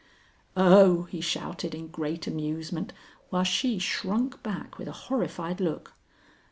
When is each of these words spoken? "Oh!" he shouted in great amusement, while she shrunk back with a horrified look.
"Oh!" 0.57 1.03
he 1.03 1.21
shouted 1.21 1.75
in 1.75 1.85
great 1.89 2.25
amusement, 2.25 2.91
while 3.29 3.43
she 3.43 3.77
shrunk 3.77 4.41
back 4.41 4.79
with 4.79 4.87
a 4.87 4.91
horrified 5.05 5.61
look. 5.61 5.93